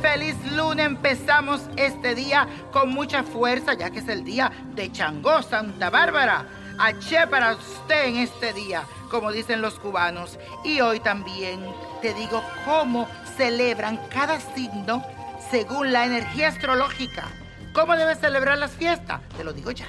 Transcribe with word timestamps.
feliz 0.00 0.36
lunes. 0.52 0.86
Empezamos 0.86 1.62
este 1.76 2.14
día 2.14 2.46
con 2.72 2.90
mucha 2.90 3.22
fuerza, 3.22 3.74
ya 3.74 3.90
que 3.90 4.00
es 4.00 4.08
el 4.08 4.24
día 4.24 4.50
de 4.74 4.90
Changó, 4.90 5.42
Santa 5.42 5.90
Bárbara. 5.90 6.46
Aché 6.78 7.26
para 7.26 7.54
usted 7.54 8.06
en 8.06 8.16
este 8.16 8.52
día, 8.52 8.82
como 9.10 9.32
dicen 9.32 9.60
los 9.60 9.78
cubanos. 9.78 10.38
Y 10.64 10.80
hoy 10.80 11.00
también 11.00 11.60
te 12.00 12.14
digo 12.14 12.42
cómo 12.64 13.06
celebran 13.36 14.00
cada 14.08 14.40
signo 14.40 15.04
según 15.50 15.92
la 15.92 16.06
energía 16.06 16.48
astrológica. 16.48 17.28
¿Cómo 17.72 17.96
debes 17.96 18.18
celebrar 18.18 18.58
las 18.58 18.72
fiestas? 18.72 19.20
Te 19.36 19.44
lo 19.44 19.52
digo 19.52 19.70
ya. 19.70 19.86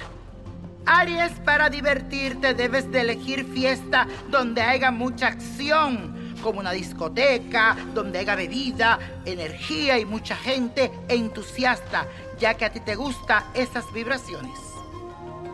Aries, 0.84 1.32
para 1.44 1.70
divertirte 1.70 2.54
debes 2.54 2.90
de 2.90 3.00
elegir 3.00 3.44
fiesta 3.52 4.06
donde 4.30 4.62
haya 4.62 4.90
mucha 4.90 5.28
acción 5.28 6.21
como 6.42 6.60
una 6.60 6.72
discoteca, 6.72 7.76
donde 7.94 8.18
haya 8.18 8.34
bebida, 8.34 8.98
energía 9.24 9.98
y 9.98 10.04
mucha 10.04 10.36
gente 10.36 10.90
entusiasta, 11.08 12.06
ya 12.38 12.54
que 12.54 12.66
a 12.66 12.72
ti 12.72 12.80
te 12.80 12.96
gustan 12.96 13.44
esas 13.54 13.90
vibraciones. 13.92 14.58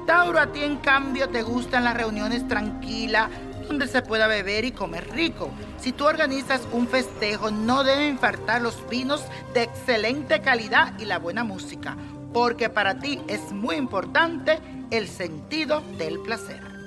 Tauro, 0.06 0.40
a 0.40 0.50
ti 0.50 0.64
en 0.64 0.78
cambio 0.78 1.28
te 1.28 1.42
gustan 1.42 1.84
las 1.84 1.94
reuniones 1.94 2.48
tranquilas, 2.48 3.28
donde 3.68 3.86
se 3.86 4.00
pueda 4.00 4.26
beber 4.26 4.64
y 4.64 4.72
comer 4.72 5.10
rico. 5.10 5.50
Si 5.78 5.92
tú 5.92 6.06
organizas 6.06 6.66
un 6.72 6.88
festejo, 6.88 7.50
no 7.50 7.84
deben 7.84 8.18
faltar 8.18 8.62
los 8.62 8.88
vinos 8.88 9.22
de 9.52 9.64
excelente 9.64 10.40
calidad 10.40 10.98
y 10.98 11.04
la 11.04 11.18
buena 11.18 11.44
música, 11.44 11.96
porque 12.32 12.70
para 12.70 12.98
ti 12.98 13.20
es 13.28 13.52
muy 13.52 13.76
importante 13.76 14.58
el 14.90 15.06
sentido 15.06 15.82
del 15.98 16.18
placer. 16.20 16.77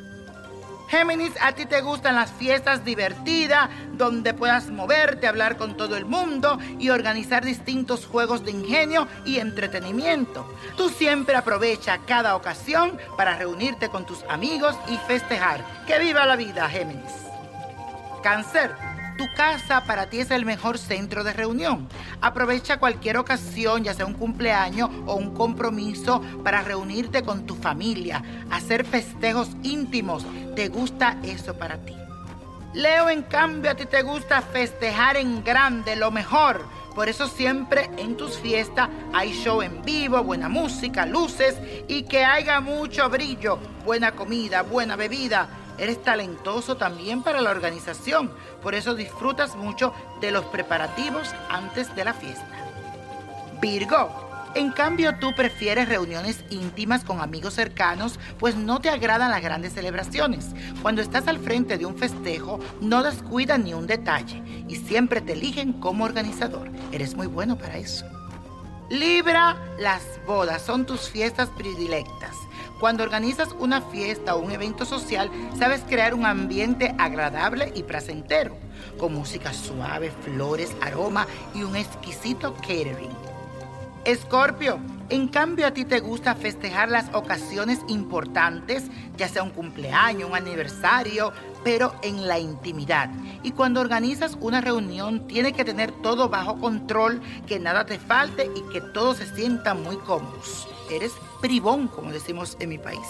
Géminis, 0.91 1.31
a 1.39 1.53
ti 1.53 1.65
te 1.65 1.79
gustan 1.79 2.15
las 2.15 2.29
fiestas 2.31 2.83
divertidas, 2.83 3.69
donde 3.93 4.33
puedas 4.33 4.67
moverte, 4.67 5.25
hablar 5.25 5.55
con 5.55 5.77
todo 5.77 5.95
el 5.95 6.03
mundo 6.03 6.59
y 6.79 6.89
organizar 6.89 7.45
distintos 7.45 8.05
juegos 8.05 8.43
de 8.43 8.51
ingenio 8.51 9.07
y 9.23 9.39
entretenimiento. 9.39 10.53
Tú 10.75 10.89
siempre 10.89 11.37
aprovecha 11.37 11.99
cada 11.99 12.35
ocasión 12.35 12.97
para 13.15 13.37
reunirte 13.37 13.87
con 13.87 14.05
tus 14.05 14.21
amigos 14.27 14.75
y 14.89 14.97
festejar. 15.07 15.63
¡Que 15.87 15.97
viva 15.97 16.25
la 16.25 16.35
vida, 16.35 16.67
Géminis! 16.67 17.13
Cáncer. 18.21 18.90
Tu 19.21 19.31
casa 19.35 19.83
para 19.83 20.09
ti 20.09 20.19
es 20.19 20.31
el 20.31 20.45
mejor 20.45 20.79
centro 20.79 21.23
de 21.23 21.31
reunión. 21.31 21.87
Aprovecha 22.21 22.79
cualquier 22.79 23.17
ocasión, 23.17 23.83
ya 23.83 23.93
sea 23.93 24.07
un 24.07 24.15
cumpleaños 24.15 24.89
o 25.05 25.13
un 25.13 25.35
compromiso, 25.35 26.23
para 26.43 26.63
reunirte 26.63 27.21
con 27.21 27.45
tu 27.45 27.53
familia, 27.53 28.23
hacer 28.49 28.83
festejos 28.83 29.49
íntimos. 29.61 30.25
¿Te 30.55 30.69
gusta 30.69 31.19
eso 31.21 31.53
para 31.53 31.77
ti? 31.77 31.95
Leo, 32.73 33.11
en 33.11 33.21
cambio, 33.21 33.69
a 33.69 33.75
ti 33.75 33.85
te 33.85 34.01
gusta 34.01 34.41
festejar 34.41 35.17
en 35.17 35.43
grande, 35.43 35.95
lo 35.95 36.09
mejor. 36.09 36.65
Por 36.95 37.07
eso 37.07 37.27
siempre 37.27 37.91
en 37.97 38.17
tus 38.17 38.39
fiestas 38.39 38.89
hay 39.13 39.33
show 39.33 39.61
en 39.61 39.83
vivo, 39.83 40.23
buena 40.23 40.49
música, 40.49 41.05
luces 41.05 41.59
y 41.87 42.03
que 42.03 42.25
haya 42.25 42.59
mucho 42.59 43.07
brillo, 43.07 43.59
buena 43.85 44.13
comida, 44.13 44.63
buena 44.63 44.95
bebida 44.95 45.47
Eres 45.81 46.03
talentoso 46.03 46.77
también 46.77 47.23
para 47.23 47.41
la 47.41 47.49
organización, 47.49 48.31
por 48.61 48.75
eso 48.75 48.93
disfrutas 48.93 49.55
mucho 49.55 49.95
de 50.21 50.29
los 50.29 50.45
preparativos 50.45 51.33
antes 51.49 51.95
de 51.95 52.05
la 52.05 52.13
fiesta. 52.13 52.45
Virgo, 53.59 54.31
en 54.53 54.71
cambio, 54.73 55.17
tú 55.17 55.33
prefieres 55.35 55.89
reuniones 55.89 56.45
íntimas 56.51 57.03
con 57.03 57.19
amigos 57.19 57.55
cercanos, 57.55 58.19
pues 58.37 58.55
no 58.55 58.79
te 58.79 58.91
agradan 58.91 59.31
las 59.31 59.41
grandes 59.41 59.73
celebraciones. 59.73 60.49
Cuando 60.83 61.01
estás 61.01 61.27
al 61.27 61.39
frente 61.39 61.79
de 61.79 61.87
un 61.87 61.97
festejo, 61.97 62.59
no 62.79 63.01
descuidas 63.01 63.57
ni 63.57 63.73
un 63.73 63.87
detalle 63.87 64.43
y 64.67 64.75
siempre 64.75 65.19
te 65.19 65.33
eligen 65.33 65.73
como 65.73 66.03
organizador. 66.03 66.69
Eres 66.91 67.15
muy 67.15 67.25
bueno 67.25 67.57
para 67.57 67.79
eso. 67.79 68.05
Libra, 68.91 69.57
las 69.79 70.03
bodas 70.27 70.61
son 70.61 70.85
tus 70.85 71.09
fiestas 71.09 71.49
predilectas. 71.57 72.35
Cuando 72.81 73.03
organizas 73.03 73.49
una 73.59 73.79
fiesta 73.79 74.33
o 74.33 74.39
un 74.39 74.49
evento 74.49 74.85
social, 74.85 75.29
sabes 75.55 75.83
crear 75.87 76.15
un 76.15 76.25
ambiente 76.25 76.95
agradable 76.97 77.71
y 77.75 77.83
placentero, 77.83 78.57
con 78.97 79.13
música 79.13 79.53
suave, 79.53 80.09
flores, 80.09 80.75
aroma 80.81 81.27
y 81.53 81.61
un 81.61 81.75
exquisito 81.75 82.55
catering. 82.55 83.11
Escorpio, 84.03 84.79
en 85.09 85.27
cambio 85.27 85.67
a 85.67 85.71
ti 85.75 85.85
te 85.85 85.99
gusta 85.99 86.33
festejar 86.33 86.89
las 86.89 87.13
ocasiones 87.13 87.81
importantes, 87.87 88.85
ya 89.15 89.27
sea 89.27 89.43
un 89.43 89.51
cumpleaños, 89.51 90.27
un 90.27 90.35
aniversario, 90.35 91.33
pero 91.63 91.93
en 92.01 92.27
la 92.27 92.39
intimidad. 92.39 93.11
Y 93.43 93.51
cuando 93.51 93.79
organizas 93.79 94.39
una 94.41 94.59
reunión, 94.59 95.27
tiene 95.27 95.53
que 95.53 95.63
tener 95.63 95.91
todo 96.01 96.29
bajo 96.29 96.57
control, 96.57 97.21
que 97.45 97.59
nada 97.59 97.85
te 97.85 97.99
falte 97.99 98.49
y 98.55 98.73
que 98.73 98.81
todos 98.81 99.17
se 99.17 99.35
sientan 99.35 99.83
muy 99.83 99.97
cómodos. 99.97 100.67
Eres 100.91 101.13
bribón, 101.41 101.87
como 101.87 102.11
decimos 102.11 102.57
en 102.59 102.69
mi 102.69 102.77
país. 102.77 103.07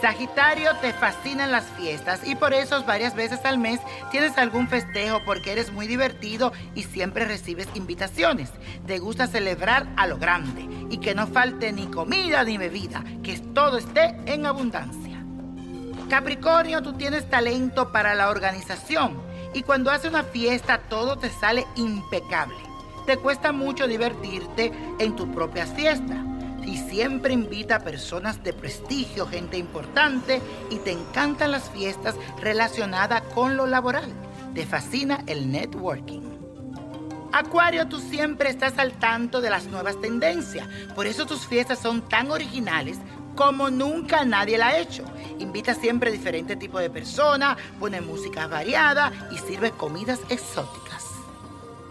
Sagitario, 0.00 0.74
te 0.80 0.94
fascinan 0.94 1.52
las 1.52 1.64
fiestas 1.76 2.26
y 2.26 2.34
por 2.34 2.54
eso 2.54 2.82
varias 2.84 3.14
veces 3.14 3.44
al 3.44 3.58
mes 3.58 3.80
tienes 4.10 4.38
algún 4.38 4.66
festejo 4.66 5.20
porque 5.26 5.52
eres 5.52 5.72
muy 5.72 5.86
divertido 5.86 6.52
y 6.74 6.84
siempre 6.84 7.26
recibes 7.26 7.68
invitaciones. 7.74 8.50
Te 8.86 8.98
gusta 8.98 9.26
celebrar 9.26 9.86
a 9.98 10.06
lo 10.06 10.16
grande 10.16 10.66
y 10.88 10.98
que 10.98 11.14
no 11.14 11.26
falte 11.26 11.70
ni 11.72 11.86
comida 11.88 12.44
ni 12.44 12.56
bebida, 12.56 13.04
que 13.22 13.38
todo 13.38 13.76
esté 13.76 14.16
en 14.24 14.46
abundancia. 14.46 15.22
Capricornio, 16.08 16.82
tú 16.82 16.94
tienes 16.94 17.28
talento 17.28 17.92
para 17.92 18.14
la 18.14 18.30
organización 18.30 19.20
y 19.52 19.62
cuando 19.62 19.90
haces 19.90 20.08
una 20.08 20.24
fiesta 20.24 20.78
todo 20.88 21.18
te 21.18 21.28
sale 21.28 21.66
impecable. 21.76 22.56
Te 23.04 23.18
cuesta 23.18 23.52
mucho 23.52 23.86
divertirte 23.86 24.72
en 24.98 25.14
tus 25.14 25.28
propias 25.28 25.74
fiestas 25.74 26.29
y 26.66 26.76
siempre 26.76 27.32
invita 27.32 27.76
a 27.76 27.80
personas 27.80 28.42
de 28.42 28.52
prestigio, 28.52 29.26
gente 29.26 29.58
importante 29.58 30.40
y 30.70 30.76
te 30.76 30.92
encantan 30.92 31.52
las 31.52 31.70
fiestas 31.70 32.16
relacionadas 32.40 33.22
con 33.34 33.56
lo 33.56 33.66
laboral. 33.66 34.12
Te 34.54 34.66
fascina 34.66 35.22
el 35.26 35.50
networking. 35.50 36.20
Acuario, 37.32 37.86
tú 37.86 38.00
siempre 38.00 38.50
estás 38.50 38.76
al 38.78 38.92
tanto 38.92 39.40
de 39.40 39.50
las 39.50 39.66
nuevas 39.66 40.00
tendencias, 40.00 40.66
por 40.96 41.06
eso 41.06 41.26
tus 41.26 41.46
fiestas 41.46 41.78
son 41.78 42.02
tan 42.08 42.30
originales 42.32 42.98
como 43.36 43.70
nunca 43.70 44.24
nadie 44.24 44.58
la 44.58 44.68
ha 44.68 44.78
hecho. 44.78 45.04
Invita 45.38 45.74
siempre 45.74 46.10
a 46.10 46.12
diferentes 46.12 46.58
tipos 46.58 46.80
de 46.80 46.90
personas, 46.90 47.56
pone 47.78 48.00
música 48.00 48.46
variada 48.48 49.12
y 49.30 49.38
sirve 49.38 49.70
comidas 49.70 50.20
exóticas. 50.28 51.04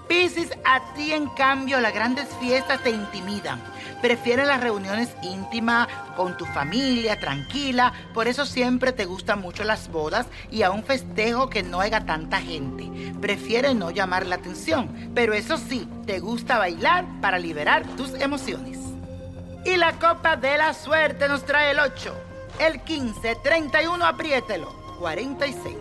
Piscis, 0.08 0.52
a 0.66 0.94
ti 0.94 1.14
en 1.14 1.28
cambio 1.30 1.80
las 1.80 1.94
grandes 1.94 2.28
fiestas 2.40 2.84
te 2.84 2.90
intimidan. 2.90 3.62
Prefieres 4.02 4.48
las 4.48 4.62
reuniones 4.62 5.10
íntimas 5.22 5.88
con 6.16 6.38
tu 6.38 6.46
familia, 6.46 7.20
tranquila. 7.20 7.92
Por 8.14 8.28
eso 8.28 8.46
siempre 8.46 8.94
te 8.94 9.06
gustan 9.06 9.42
mucho 9.42 9.64
las 9.64 9.92
bodas 9.92 10.28
y 10.50 10.64
a 10.64 10.72
un 10.72 10.84
festejo 10.84 11.50
que 11.50 11.64
no 11.64 11.82
haya 11.82 12.06
tanta 12.06 12.40
gente. 12.40 12.90
Prefieres 13.20 13.76
no 13.76 13.92
llamar 13.92 14.26
la 14.26 14.36
atención. 14.36 15.12
Pero 15.14 15.34
eso 15.34 15.58
sí, 15.58 15.88
te 16.06 16.20
gusta 16.20 16.58
bailar 16.58 17.06
para 17.22 17.40
liberar 17.40 17.86
tus 17.98 18.14
emociones. 18.14 18.80
Y 19.66 19.76
la 19.76 19.94
copa 19.94 20.38
de 20.38 20.58
la 20.58 20.74
suerte 20.74 21.28
nos 21.28 21.44
trae 21.44 21.72
el 21.72 21.80
8, 21.80 22.14
el 22.60 22.82
15, 22.82 23.36
31, 23.44 24.06
apriételo, 24.06 24.74
46, 25.00 25.76